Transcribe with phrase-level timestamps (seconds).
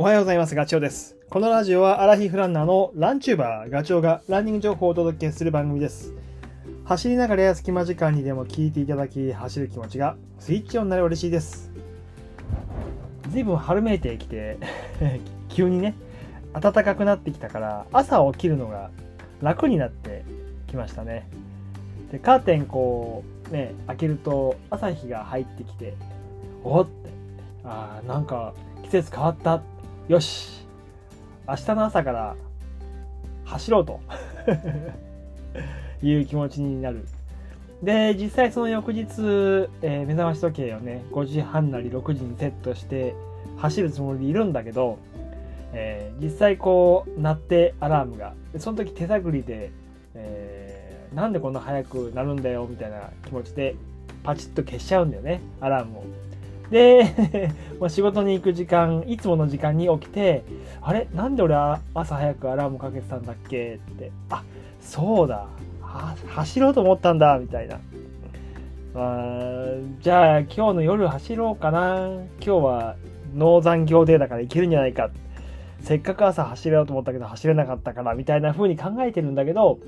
[0.00, 0.54] おはようございます。
[0.54, 1.14] ガチョウです。
[1.28, 6.14] このラジオはアラヒフランナーのランチューバーガチョウがランニング情報をお届けする番組です。
[6.86, 11.70] 走りながらや隙間時間にでも聞いていただき、走る気持ちがスイッチオンになれば嬉しいです。
[13.28, 14.56] 随分春めいてきて、
[15.50, 15.94] 急にね、
[16.58, 18.88] 暖かくなってきたから、朝起きるのが
[19.42, 20.24] 楽になって
[20.68, 21.28] きましたね。
[22.10, 25.92] で、カーテンこう、ね、開けると朝日が入ってきて、
[26.64, 27.10] おって、
[27.64, 29.60] あーなんか季節変わった。
[30.10, 30.66] よし
[31.46, 32.34] 明日の朝から
[33.44, 34.00] 走ろうと
[36.02, 37.06] いう気持ちになる。
[37.80, 39.04] で、実際その翌日、
[39.82, 43.14] えー目覚まし時計をね、5時半なり6時にセットして
[43.58, 44.98] 走るつもりでいるんだけど、
[45.72, 48.34] えー実際こう、鳴ってアラームが。
[48.58, 49.70] その時手探りで、
[50.16, 53.76] えーなんでこんな早くなるんだよみたいな気持ちで
[54.24, 56.04] パチッと消しちゃうんだよね、アラームを。
[56.70, 60.44] で、 まあ仕事に行く時間、いつもの時間に起きて、
[60.80, 61.08] あれ？
[61.14, 63.80] なんで俺は朝早くアラームかけてたんだっけ？
[63.92, 64.12] って。
[64.30, 64.42] あ、
[64.80, 65.46] そうだ。
[66.28, 67.78] 走ろうと思ったんだ、みたいな。
[68.94, 69.64] あ
[70.00, 72.08] じゃあ今日の夜走ろうかな。
[72.40, 72.96] 今日は
[73.36, 75.10] 農残業デーだから行けるんじゃないか。
[75.80, 79.78] せっかく朝走ろうと思ったけど走れなかったから、みたいな風に考えてるんだけど、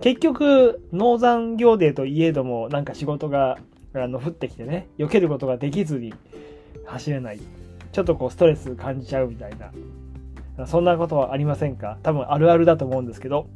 [0.00, 3.58] 結局、農残業デーといえども、なんか仕事が
[3.94, 6.14] あの降ってきてね、避けることができずに
[6.84, 7.40] 走れない。
[7.92, 9.52] ちょっとこうストレス感じちゃうみたい
[10.56, 10.66] な。
[10.66, 11.98] そんなことはありませんか？
[12.02, 13.48] 多分あるあるだと思うんですけど。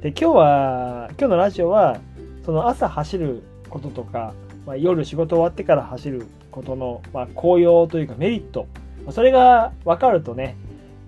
[0.00, 2.00] で、今日は、今日のラジオは、
[2.44, 4.34] その朝走ることとか、
[4.66, 8.66] まあ、夜仕事終わってから走ることの、まあ、効用というかメリット。
[9.10, 10.56] それが分かるとね、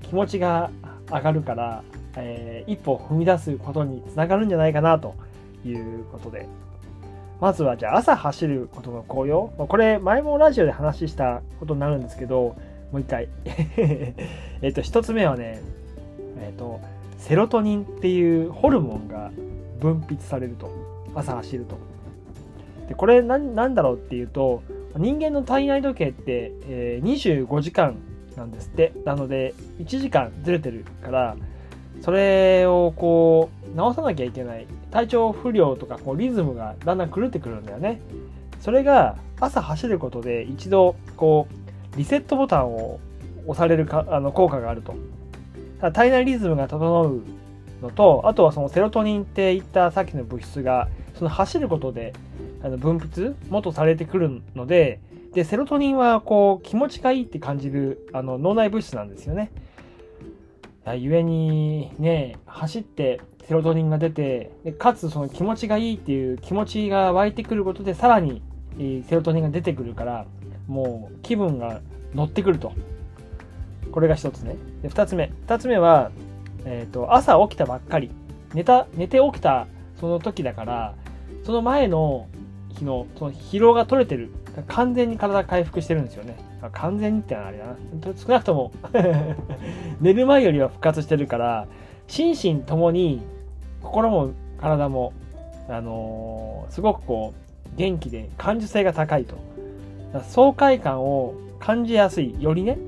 [0.02, 0.70] 気持ちが
[1.10, 1.82] 上がるから、
[2.16, 5.14] えー一歩踏み出すことにつながるんじゃないかなと
[5.64, 6.46] いうことで。
[7.40, 9.52] まずはじゃあ朝走ることの効用。
[9.58, 12.56] まあこれ前もラジオで話したことになるんですけど、
[12.92, 13.28] もう一回。
[14.62, 15.60] えっと、一つ目はね、
[16.40, 16.80] えっと、
[17.18, 19.30] セロトニンっていうホルモンが
[19.80, 20.70] 分泌されると。
[21.14, 21.76] 朝走ると。
[22.88, 24.62] で、これ何なんだろうっていうと、
[24.96, 27.96] 人間の体内時計って、えー25時間
[28.36, 28.92] なんですって。
[29.04, 31.36] なので、1時間ずれてるから、
[32.02, 34.66] それをこう直さなきゃいけない。
[34.90, 38.00] 体調不良とかこうリズムがだんだん狂ってくるんだよね。
[38.60, 41.48] それが朝走ることで一度こ
[41.94, 43.00] うリセットボタンを
[43.46, 44.94] 押されるかあの効果があると。
[45.92, 47.22] 体内リズムが整う
[47.82, 52.14] のとあとはそのセロトニンっていったさっきの物質がその走ることで
[52.62, 55.00] あの分泌元されてくるので
[55.34, 59.50] でセロトニンはこう気持ちがいいって感じるあの脳内物質なんですよね。
[60.92, 68.42] ゆえにね走ってセロトニンが出てでかつその気持ちがいいっていう気持ちが湧いてくることでさらに
[68.78, 70.26] えセロトニンが出てくるから
[70.66, 71.80] もう気分が
[72.14, 72.72] 乗ってくると。
[73.92, 74.56] これが一つね。
[74.82, 75.32] で二つ目。
[75.42, 76.10] 二つ目は、
[76.64, 78.10] えー、と朝起きたばっかり。
[78.54, 79.66] 寝た寝て起きた
[79.98, 80.94] その時だから
[81.44, 82.28] その前の
[82.68, 84.30] 日のその疲労が取れてる。
[84.68, 86.36] 完全に体回復してるんですよね。
[86.64, 87.76] あ完全にってのはあれだな。
[88.16, 88.72] 少なくとも
[90.00, 91.66] 寝る前よりは復活してるから
[92.06, 93.22] 心身ともに
[93.82, 95.12] 心も体も、
[95.68, 99.36] あのーすごくこう元気で感受性が高いと。
[100.22, 102.78] 爽快感を感じやすいよりね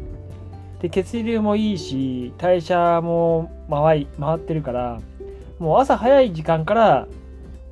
[0.80, 5.00] で血流もいいし代謝も回回ってるから
[5.58, 7.08] もう朝早い時間から、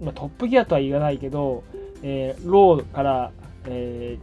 [0.02, 1.62] まあ、トップギアとは言わないけど、
[2.02, 3.30] えーローから、
[3.66, 4.18] え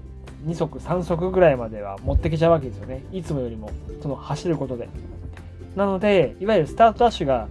[0.45, 3.03] 2足3足ぐらいまでは持ってけちゃうわけですよね。
[3.11, 3.69] いつもよりも
[4.01, 4.89] その走ることで。
[5.75, 7.47] なのでいわゆるスタートダッシュが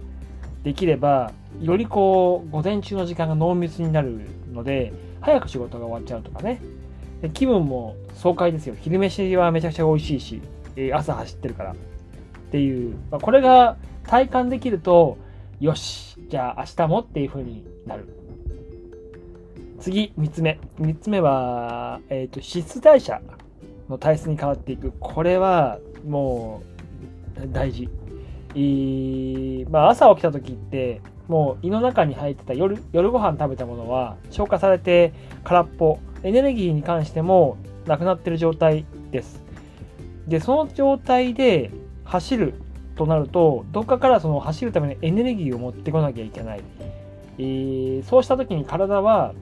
[0.63, 6.61] できればよりこう午前中の時間が濃密になるので早く仕事が終わっちゃうとかね。
[7.21, 8.75] で気分も爽快ですよ。
[8.79, 10.41] 昼飯はめちゃくちゃ美味しいし、
[10.93, 11.71] 朝走ってるから。
[11.71, 11.75] っ
[12.51, 15.17] ていう、まあこれが体感できると
[15.59, 18.20] よしじゃあ明日もっていう風になる。
[19.81, 20.59] 次3つ目。
[20.79, 23.19] 3つ目は、えー、と脂質代謝
[23.89, 24.93] の体質に変わっていく。
[24.99, 26.61] これはも
[27.35, 27.89] う大事。
[28.53, 35.13] えーまあ、朝起きた時ってもう胃の中に入ってた夜夜ご飯食べたものは消化されて
[35.45, 37.57] 空っぽエネルギーに関しても
[37.87, 39.41] なくなってる状態です。
[40.27, 41.71] でその状態で
[42.03, 42.53] 走る
[42.95, 46.61] となるとどっかからその走るためのエネルギーを持ってこなきゃいけない、
[47.39, 49.33] えーそうした時に体は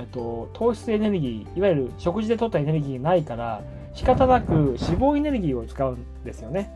[0.00, 3.62] えっと糖質エネルギーいわゆる食事で取ったエネルギーがないから
[3.94, 6.72] 仕方なく脂肪エネルギーを使うんですよね。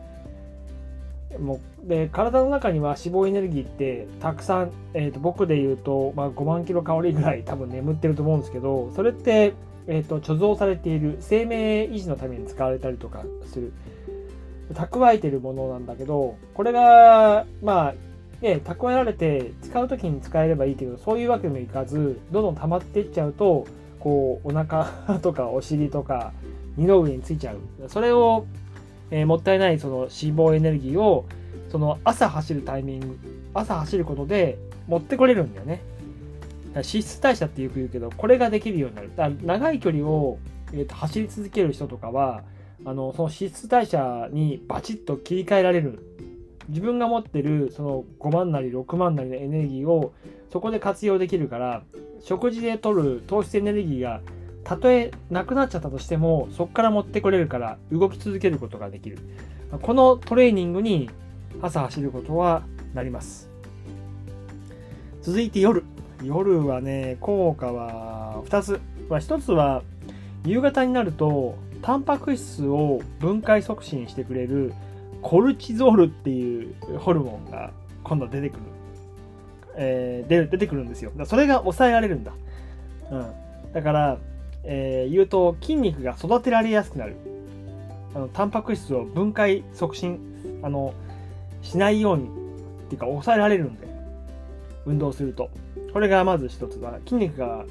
[1.39, 9.53] もうで体の中には脂肪エネルギーってたくさん、えー、と僕で言うと、まあ、5万キロカロリーぐらい多分眠ってると思うんですけどそれって、
[9.87, 13.73] えー、と貯蔵されている生命維持のために使われたりとかする。
[14.73, 17.93] 蓄えてるものなんだけどこれがまあ
[18.45, 23.65] ね蓄えられて使う時に使えればいいけどそういうわけにもいかずどんどん溜まっていっちゃうと
[23.99, 24.85] こうお腹
[25.19, 26.31] とかお尻とか
[26.77, 27.57] 二の上についちゃう。
[27.89, 28.45] それを、
[29.09, 31.25] えー、もったいないその脂肪エネルギーを
[31.69, 33.17] その朝走るタイミング
[33.53, 34.57] 朝走ることで
[34.87, 35.81] 持ってこれるんだよね。
[36.73, 39.09] 脂質代謝ってよく言うけどこれができるようになる。
[39.15, 40.37] だから長い距離を、
[40.73, 42.43] えー、と走り続ける人とかは
[42.83, 45.99] あのその脂質代謝にバチッと切り替えられる。
[46.69, 50.13] 自分が持ってるその5万なり6万なりのエネルギーを
[50.51, 51.83] そこで活用できるから
[52.21, 54.21] 食事で取る糖質エネルギーが
[54.63, 59.19] たとえなくなっちゃったとしてもそこから持ってこれるから動き続けることができる。
[59.81, 61.09] このトレーニングに
[61.61, 62.63] 朝走ることは
[62.93, 63.49] なります。
[65.21, 65.83] 続いて夜。
[66.23, 68.79] 夜はね効果は2つ、
[69.09, 69.83] まあ、1つは
[70.45, 74.73] 夕方になるとタンパク質を分解促進してくれる
[75.25, 77.71] コルチゾールっていうホルモンが
[78.03, 78.59] 今度出てくる、
[79.75, 81.11] えー、出出てくるんですよ。
[81.25, 82.31] それが抑えられるんだ、
[83.09, 83.33] うん、
[83.73, 84.19] だから
[84.67, 87.15] えー、言うと筋肉が育てられやすくなる。
[88.13, 90.19] あのタンパク質を分解促進
[90.61, 90.93] あの
[91.63, 92.27] しないようにっ
[92.89, 93.87] ていうか抑えられるんで。
[94.85, 95.49] 運動すると。
[95.91, 97.65] これがまず一つだ筋肉が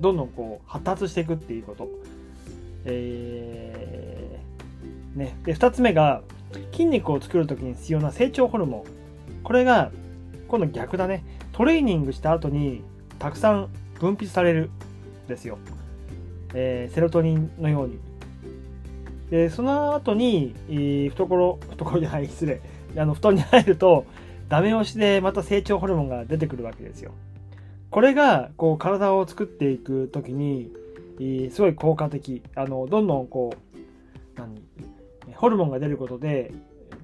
[0.00, 1.88] どんどんこう発達していくっていうこと。
[2.84, 5.36] えー、ね。
[5.44, 6.22] で2つ目が
[6.72, 8.84] 筋肉を作る時に必要な成長ホルモン
[9.42, 9.90] これが
[10.48, 12.82] 今度逆だねトレーニングした後に
[13.18, 13.68] たくさん
[13.98, 14.70] 分泌される
[15.24, 15.58] んですよ
[16.54, 17.98] えー、セロトニンのように。
[19.30, 22.60] で、その後に、えー、懐、 懐じゃない、失礼。
[22.96, 24.06] あの、布団に入ると、
[24.48, 27.12] ダメ押しでまた成長ホルモンが出てくるわけですよ。
[27.90, 30.70] これが、こう、体を作っていくときに、
[31.18, 32.42] えー、すごい効果的。
[32.54, 33.78] あの、どんどんこう、
[34.38, 34.62] 何？
[35.34, 36.52] ホルモンが出ることで、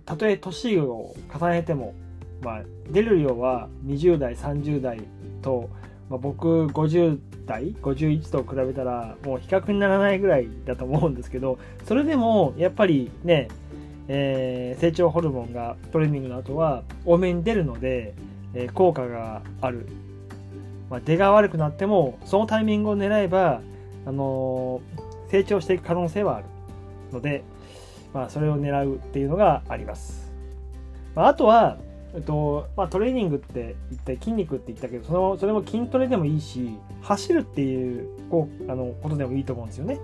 [0.05, 1.95] たとえ年を重ねても、
[2.43, 5.01] まあ、出る量は20代、30代
[5.43, 5.69] と、
[6.09, 13.49] まあ、僕50代51と比べたらもう比較にならないぐらいだと思うんですけどそれでもやっぱりね、
[14.09, 18.15] えー、成長ホルモンがトレーニングの後は多めに出るので、
[18.55, 19.87] えー、効果がある、
[20.91, 23.61] まあ、出が悪くなってもそのタイミングを狙えば、
[24.07, 26.47] あのー、成長していく可能性はある
[27.13, 27.45] ので、
[28.13, 30.31] まあ、それを狙うっていうのがあります、
[31.15, 31.79] まあ、あとは
[32.15, 39.99] えっとまあ、トレーニングって言って筋肉って言ったけどそのそれも筋トレでもいいし走るっていうこうあのことでもいいと思うんですよね。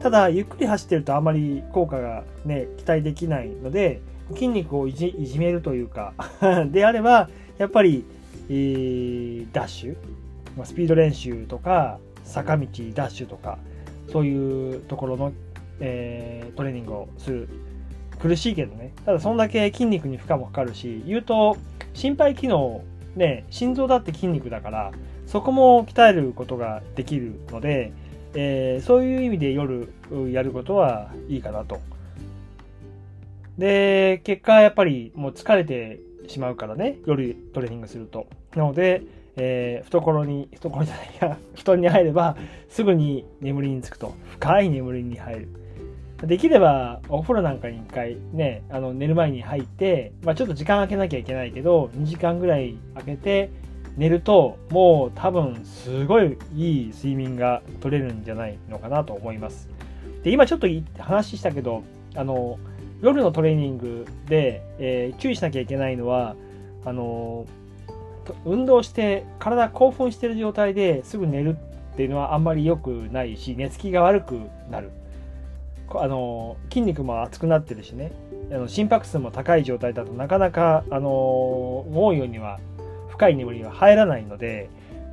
[0.00, 4.02] ただゆっくり走ってるとあまり効果がね期待できないので
[4.34, 6.12] 筋肉をいじいじめるというか
[6.70, 8.04] であればやっぱり、
[8.50, 9.96] えー、ダッシュ
[10.56, 13.58] まあスピード練習とか坂道ダッシュとか
[14.12, 15.32] そういうところの、
[15.80, 17.48] えー、トレーニングをする
[18.18, 18.92] 苦しいけどね。
[19.04, 21.56] ただそんだけ筋肉に負荷もかかるし、言うと
[21.92, 22.82] 心肺機能、
[23.16, 24.92] ね、心臓だって筋肉だから、
[25.26, 27.92] そこも鍛えることができるので、
[28.34, 29.92] えー、そういう意味で夜
[30.32, 31.80] やることはいいかなと。
[33.58, 38.26] で、結果やっぱりもう疲れてしまうからね、夜トレーニングすると。
[38.56, 39.02] なので、
[39.36, 42.36] えー、懐に、懐じゃないや、布団に入れば
[42.68, 44.14] すぐに眠りにつくと。
[44.30, 45.48] 深い眠りに入る。
[46.22, 53.50] できればお風呂なんかに1回ね、あの寝る前に入って、まあ、ちょっと時間空けなきゃいけないけど、2時間ぐらい空けて
[53.96, 59.68] 寝ると、もう多分すごいいい睡眠が取れるんじゃないのかなと思います。
[60.22, 60.66] で、今ちょっと
[60.98, 61.82] 話したけど、
[62.16, 62.58] あの、
[63.02, 66.36] 夜のトレーニングで、えー、注意しなきゃいけないのは、
[66.84, 67.46] あの、
[68.44, 71.56] 運動して体興奮してる状態ですぐ寝る
[71.92, 74.40] っていうのはあんまり良くないし、寝つきが悪く
[74.70, 74.90] なる。
[75.90, 78.12] あの筋肉も厚くなってるしね
[78.50, 82.58] あの心拍数も高い状態だとなかなかあの思うようには
[83.08, 84.68] 深い眠りは入らないので、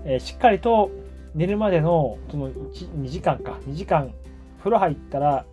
[0.05, 0.91] えー、しっかりと
[1.35, 4.13] 寝るまでのその2時間か2時間
[4.59, 5.45] 風呂入ったら、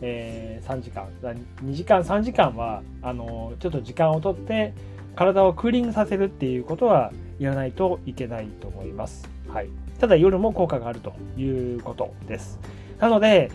[0.00, 4.74] えー、3時間2時間3時間はあのちょっと時間をとって
[5.16, 9.28] 体をクーリングさせるっていうことはやらないといけないと思います。
[9.48, 9.68] はい、
[9.98, 12.58] ただ夜も効果があるということです。
[12.98, 13.50] なので、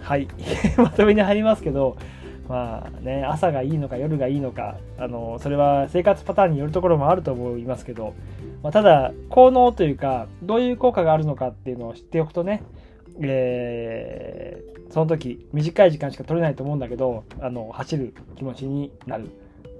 [0.00, 0.28] はい、
[0.76, 1.96] まとめに入りますけど、
[2.48, 8.14] まあね、朝がいいのか夜がいいのか、あのそれは生活パターンによるところもあると思いますけど、
[8.62, 12.62] まあ、ただ、効能というか、どういう効果があるのかっていうのを知っておくとね、
[13.20, 19.30] えー、その時、短い時間しか取れないと思うんだけど、あの走る気持ちになる。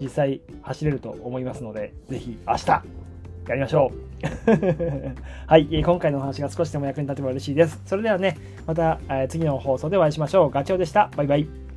[0.00, 2.82] 実際走れると思いますので、ぜひ明日
[3.50, 4.08] やりましょう。
[5.46, 7.80] はい、今回のお話が少しでも役に立てば嬉しいです。
[7.86, 8.36] それではね、
[8.66, 10.50] また次の放送でお会いしましょう。
[10.50, 11.10] ガチョウでした。
[11.16, 11.67] バイバイ。